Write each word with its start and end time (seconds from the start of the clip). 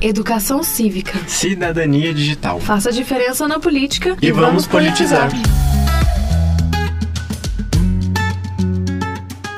Educação 0.00 0.62
cívica. 0.62 1.18
Cidadania 1.26 2.14
digital. 2.14 2.60
Faça 2.60 2.92
diferença 2.92 3.48
na 3.48 3.58
política 3.58 4.16
e, 4.22 4.30
vamos 4.30 4.64
politizar. 4.64 5.28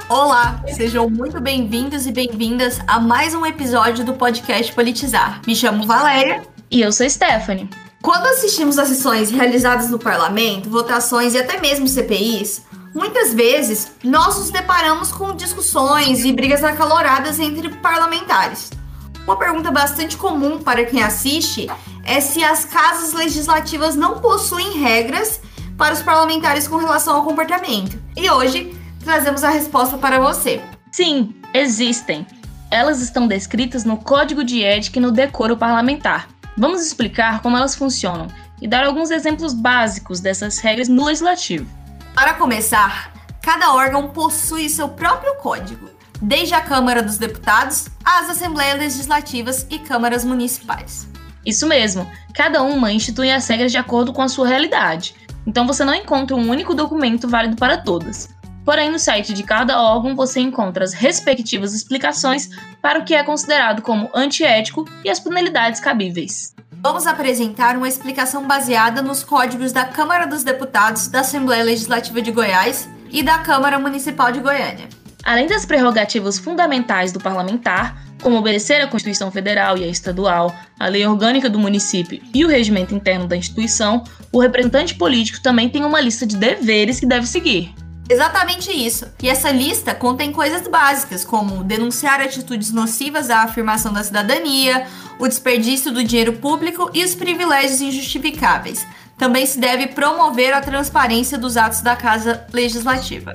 Olá, 0.08 0.64
sejam 0.74 1.10
muito 1.10 1.38
bem-vindos 1.42 2.06
e 2.06 2.12
bem-vindas 2.12 2.80
a 2.86 2.98
mais 2.98 3.34
um 3.34 3.44
episódio 3.44 4.02
do 4.02 4.14
podcast 4.14 4.72
Politizar. 4.72 5.42
Me 5.46 5.54
chamo 5.54 5.86
Valéria. 5.86 6.42
E 6.70 6.80
eu 6.80 6.90
sou 6.90 7.08
Stephanie. 7.08 7.68
Quando 8.00 8.24
assistimos 8.24 8.78
às 8.78 8.88
sessões 8.88 9.30
realizadas 9.30 9.90
no 9.90 9.98
parlamento, 9.98 10.70
votações 10.70 11.34
e 11.34 11.38
até 11.38 11.60
mesmo 11.60 11.86
CPIs, 11.86 12.62
muitas 12.94 13.34
vezes 13.34 13.92
nós 14.02 14.38
nos 14.38 14.50
deparamos 14.50 15.12
com 15.12 15.36
discussões 15.36 16.24
e 16.24 16.32
brigas 16.32 16.64
acaloradas 16.64 17.38
entre 17.38 17.68
parlamentares. 17.68 18.79
Uma 19.24 19.36
pergunta 19.36 19.70
bastante 19.70 20.16
comum 20.16 20.58
para 20.58 20.84
quem 20.84 21.02
assiste 21.02 21.68
é 22.04 22.20
se 22.20 22.42
as 22.42 22.64
casas 22.64 23.12
legislativas 23.12 23.94
não 23.94 24.18
possuem 24.20 24.78
regras 24.78 25.40
para 25.76 25.94
os 25.94 26.02
parlamentares 26.02 26.66
com 26.66 26.76
relação 26.76 27.16
ao 27.16 27.24
comportamento. 27.24 28.00
E 28.16 28.28
hoje 28.28 28.76
trazemos 29.04 29.44
a 29.44 29.50
resposta 29.50 29.96
para 29.96 30.18
você. 30.18 30.60
Sim, 30.90 31.34
existem. 31.54 32.26
Elas 32.70 33.00
estão 33.00 33.26
descritas 33.26 33.84
no 33.84 33.96
Código 33.96 34.44
de 34.44 34.62
Ética 34.62 34.98
e 34.98 35.02
no 35.02 35.10
Decoro 35.10 35.56
Parlamentar. 35.56 36.28
Vamos 36.56 36.82
explicar 36.82 37.40
como 37.40 37.56
elas 37.56 37.74
funcionam 37.74 38.28
e 38.60 38.68
dar 38.68 38.84
alguns 38.84 39.10
exemplos 39.10 39.54
básicos 39.54 40.20
dessas 40.20 40.58
regras 40.58 40.88
no 40.88 41.04
legislativo. 41.04 41.66
Para 42.14 42.34
começar, 42.34 43.12
cada 43.40 43.72
órgão 43.72 44.08
possui 44.08 44.68
seu 44.68 44.88
próprio 44.88 45.34
código, 45.36 45.88
desde 46.20 46.54
a 46.54 46.60
Câmara 46.60 47.02
dos 47.02 47.18
Deputados 47.18 47.88
às 48.04 48.28
Assembleias 48.28 48.78
Legislativas 48.78 49.66
e 49.70 49.78
câmaras 49.78 50.24
municipais. 50.24 51.08
Isso 51.44 51.66
mesmo, 51.66 52.10
cada 52.34 52.62
uma 52.62 52.92
institui 52.92 53.30
as 53.30 53.46
regras 53.48 53.72
de 53.72 53.78
acordo 53.78 54.12
com 54.12 54.22
a 54.22 54.28
sua 54.28 54.46
realidade, 54.46 55.14
então 55.46 55.66
você 55.66 55.84
não 55.84 55.94
encontra 55.94 56.36
um 56.36 56.50
único 56.50 56.74
documento 56.74 57.28
válido 57.28 57.56
para 57.56 57.78
todas. 57.78 58.28
Porém, 58.64 58.90
no 58.90 58.98
site 58.98 59.32
de 59.32 59.42
cada 59.42 59.80
órgão 59.80 60.14
você 60.14 60.38
encontra 60.38 60.84
as 60.84 60.92
respectivas 60.92 61.74
explicações 61.74 62.50
para 62.80 62.98
o 62.98 63.04
que 63.04 63.14
é 63.14 63.24
considerado 63.24 63.82
como 63.82 64.10
antiético 64.14 64.86
e 65.04 65.10
as 65.10 65.18
penalidades 65.18 65.80
cabíveis. 65.80 66.54
Vamos 66.72 67.06
apresentar 67.06 67.76
uma 67.76 67.88
explicação 67.88 68.46
baseada 68.46 69.02
nos 69.02 69.24
códigos 69.24 69.72
da 69.72 69.84
Câmara 69.84 70.26
dos 70.26 70.44
Deputados, 70.44 71.08
da 71.08 71.20
Assembleia 71.20 71.64
Legislativa 71.64 72.22
de 72.22 72.30
Goiás 72.30 72.88
e 73.10 73.22
da 73.22 73.38
Câmara 73.38 73.78
Municipal 73.78 74.30
de 74.30 74.40
Goiânia. 74.40 74.88
Além 75.22 75.46
das 75.46 75.66
prerrogativas 75.66 76.38
fundamentais 76.38 77.12
do 77.12 77.20
parlamentar, 77.20 78.02
como 78.22 78.36
obedecer 78.36 78.80
à 78.80 78.86
Constituição 78.86 79.30
Federal 79.30 79.76
e 79.76 79.84
à 79.84 79.86
Estadual, 79.86 80.54
a 80.78 80.86
lei 80.86 81.06
orgânica 81.06 81.48
do 81.48 81.58
município 81.58 82.20
e 82.34 82.44
o 82.44 82.48
regimento 82.48 82.94
interno 82.94 83.26
da 83.26 83.36
instituição, 83.36 84.04
o 84.32 84.40
representante 84.40 84.94
político 84.94 85.40
também 85.42 85.68
tem 85.68 85.84
uma 85.84 86.00
lista 86.00 86.26
de 86.26 86.36
deveres 86.36 87.00
que 87.00 87.06
deve 87.06 87.26
seguir. 87.26 87.74
Exatamente 88.08 88.72
isso. 88.72 89.06
E 89.22 89.28
essa 89.28 89.52
lista 89.52 89.94
contém 89.94 90.32
coisas 90.32 90.66
básicas, 90.66 91.24
como 91.24 91.62
denunciar 91.62 92.20
atitudes 92.20 92.72
nocivas 92.72 93.30
à 93.30 93.42
afirmação 93.42 93.92
da 93.92 94.02
cidadania, 94.02 94.84
o 95.16 95.28
desperdício 95.28 95.92
do 95.92 96.02
dinheiro 96.02 96.32
público 96.32 96.90
e 96.92 97.04
os 97.04 97.14
privilégios 97.14 97.80
injustificáveis. 97.80 98.84
Também 99.16 99.46
se 99.46 99.60
deve 99.60 99.86
promover 99.88 100.52
a 100.52 100.60
transparência 100.60 101.38
dos 101.38 101.56
atos 101.56 101.82
da 101.82 101.94
Casa 101.94 102.44
Legislativa. 102.52 103.32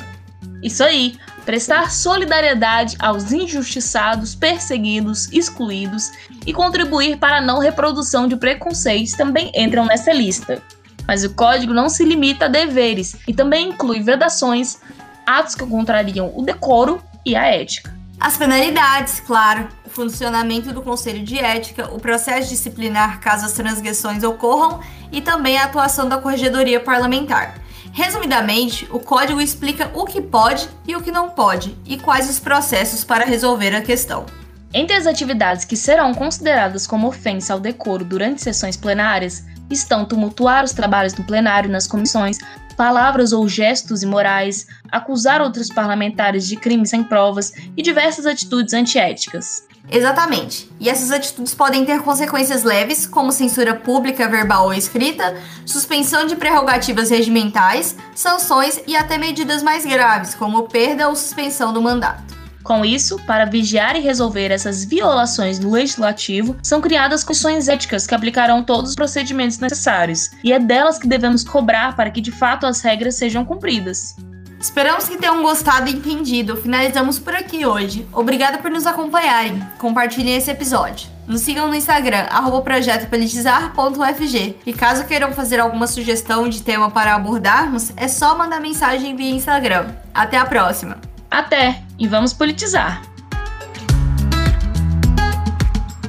Isso 0.61 0.83
aí, 0.83 1.15
prestar 1.45 1.91
solidariedade 1.91 2.95
aos 2.99 3.31
injustiçados, 3.31 4.33
perseguidos, 4.35 5.31
excluídos 5.31 6.11
e 6.45 6.53
contribuir 6.53 7.17
para 7.17 7.37
a 7.37 7.41
não 7.41 7.59
reprodução 7.59 8.27
de 8.27 8.35
preconceitos 8.35 9.13
também 9.13 9.51
entram 9.55 9.85
nessa 9.85 10.11
lista. 10.11 10.61
Mas 11.07 11.23
o 11.23 11.33
código 11.33 11.73
não 11.73 11.87
se 11.87 12.03
limita 12.03 12.45
a 12.45 12.49
deveres 12.49 13.15
e 13.27 13.33
também 13.33 13.69
inclui 13.69 14.01
vedações, 14.01 14.79
atos 15.25 15.53
que 15.53 15.65
contrariam 15.65 16.31
o 16.35 16.41
decoro 16.41 17.01
e 17.23 17.35
a 17.35 17.45
ética. 17.45 17.93
As 18.19 18.37
penalidades, 18.37 19.19
claro, 19.19 19.67
o 19.85 19.89
funcionamento 19.89 20.71
do 20.71 20.81
Conselho 20.81 21.23
de 21.23 21.37
Ética, 21.37 21.93
o 21.93 21.99
processo 21.99 22.49
disciplinar 22.49 23.19
caso 23.19 23.45
as 23.45 23.51
transgressões 23.51 24.23
ocorram 24.23 24.79
e 25.11 25.21
também 25.21 25.57
a 25.57 25.65
atuação 25.65 26.07
da 26.07 26.17
Corregedoria 26.17 26.79
Parlamentar. 26.79 27.59
Resumidamente, 27.95 28.85
o 28.91 28.99
código 28.99 29.39
explica 29.39 29.89
o 29.93 30.03
que 30.03 30.21
pode 30.21 30.69
e 30.85 30.97
o 30.97 31.01
que 31.01 31.13
não 31.13 31.29
pode 31.29 31.77
e 31.85 31.97
quais 31.97 32.29
os 32.29 32.41
processos 32.41 33.05
para 33.05 33.23
resolver 33.23 33.73
a 33.73 33.81
questão. 33.81 34.25
Entre 34.73 34.93
as 34.97 35.07
atividades 35.07 35.63
que 35.63 35.77
serão 35.77 36.13
consideradas 36.13 36.85
como 36.85 37.07
ofensa 37.07 37.53
ao 37.53 37.59
decoro 37.59 38.03
durante 38.03 38.41
sessões 38.41 38.75
plenárias 38.75 39.45
estão 39.69 40.03
tumultuar 40.03 40.65
os 40.65 40.73
trabalhos 40.73 41.13
do 41.13 41.23
plenário 41.23 41.69
nas 41.69 41.87
comissões, 41.87 42.37
palavras 42.75 43.31
ou 43.31 43.47
gestos 43.47 44.03
imorais, 44.03 44.67
acusar 44.91 45.41
outros 45.41 45.69
parlamentares 45.69 46.45
de 46.45 46.57
crimes 46.57 46.89
sem 46.89 47.01
provas 47.01 47.53
e 47.77 47.81
diversas 47.81 48.25
atitudes 48.25 48.73
antiéticas. 48.73 49.63
Exatamente. 49.89 50.69
E 50.79 50.89
essas 50.89 51.11
atitudes 51.11 51.53
podem 51.53 51.85
ter 51.85 52.01
consequências 52.01 52.63
leves, 52.63 53.05
como 53.05 53.31
censura 53.31 53.75
pública, 53.75 54.27
verbal 54.27 54.65
ou 54.65 54.73
escrita, 54.73 55.35
suspensão 55.65 56.25
de 56.25 56.35
prerrogativas 56.35 57.09
regimentais, 57.09 57.95
sanções 58.13 58.81
e 58.87 58.95
até 58.95 59.17
medidas 59.17 59.61
mais 59.61 59.85
graves, 59.85 60.33
como 60.33 60.63
perda 60.63 61.07
ou 61.07 61.15
suspensão 61.15 61.71
do 61.71 61.81
mandato. 61.81 62.35
Com 62.65 62.83
isso, 62.83 63.19
para 63.27 63.45
vigiar 63.45 63.95
e 63.95 63.99
resolver 63.99 64.49
essas 64.49 64.83
violações 64.83 65.59
do 65.59 65.69
legislativo, 65.69 66.55
são 66.63 66.81
criadas 66.81 67.23
comissões 67.23 67.67
éticas 67.67 68.07
que 68.07 68.15
aplicarão 68.15 68.63
todos 68.63 68.89
os 68.89 68.95
procedimentos 68.95 69.59
necessários, 69.59 70.31
e 70.43 70.51
é 70.51 70.57
delas 70.57 70.97
que 70.97 71.07
devemos 71.07 71.43
cobrar 71.43 71.95
para 71.95 72.09
que 72.09 72.19
de 72.19 72.31
fato 72.31 72.65
as 72.65 72.81
regras 72.81 73.15
sejam 73.15 73.45
cumpridas. 73.45 74.15
Esperamos 74.65 75.07
que 75.07 75.17
tenham 75.17 75.43
gostado 75.43 75.87
e 75.87 75.93
entendido. 75.93 76.57
Finalizamos 76.57 77.19
por 77.19 77.35
aqui 77.35 77.67
hoje. 77.67 78.07
Obrigada 78.11 78.57
por 78.57 78.71
nos 78.71 78.87
acompanharem. 78.87 79.63
Compartilhem 79.77 80.37
esse 80.37 80.49
episódio. 80.49 81.07
Nos 81.27 81.41
sigam 81.41 81.67
no 81.67 81.75
Instagram, 81.75 82.25
projetopolitizar.ufg. 82.63 84.57
E 84.65 84.73
caso 84.73 85.05
queiram 85.05 85.31
fazer 85.33 85.59
alguma 85.59 85.85
sugestão 85.85 86.49
de 86.49 86.63
tema 86.63 86.89
para 86.89 87.13
abordarmos, 87.13 87.93
é 87.95 88.07
só 88.07 88.35
mandar 88.35 88.59
mensagem 88.59 89.15
via 89.15 89.35
Instagram. 89.35 89.85
Até 90.11 90.35
a 90.37 90.45
próxima! 90.47 90.97
Até 91.29 91.83
e 91.99 92.07
vamos 92.07 92.33
politizar! 92.33 93.14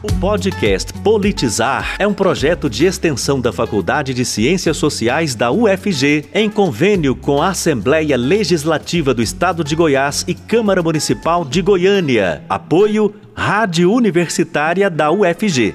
O 0.07 0.21
podcast 0.21 0.93
Politizar 0.93 1.97
é 1.99 2.07
um 2.07 2.15
projeto 2.15 2.71
de 2.71 2.87
extensão 2.87 3.41
da 3.41 3.53
Faculdade 3.53 4.15
de 4.15 4.25
Ciências 4.25 4.77
Sociais 4.77 5.35
da 5.35 5.51
UFG, 5.51 6.27
em 6.33 6.49
convênio 6.49 7.17
com 7.17 7.43
a 7.43 7.49
Assembleia 7.49 8.17
Legislativa 8.17 9.13
do 9.13 9.21
Estado 9.21 9.65
de 9.65 9.75
Goiás 9.75 10.25
e 10.29 10.33
Câmara 10.33 10.81
Municipal 10.81 11.45
de 11.45 11.61
Goiânia. 11.61 12.45
Apoio 12.49 13.13
Rádio 13.35 13.93
Universitária 13.93 14.89
da 14.89 15.11
UFG. 15.11 15.75